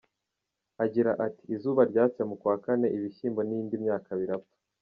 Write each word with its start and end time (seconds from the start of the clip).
Agira 0.83 1.11
ati 1.25 1.43
“Izuba 1.55 1.81
ryatse 1.91 2.19
mu 2.29 2.35
kwa 2.41 2.55
kane 2.65 2.87
ibishyimbo 2.97 3.41
n’indi 3.49 3.75
myaka 3.83 4.09
birapfa. 4.19 4.53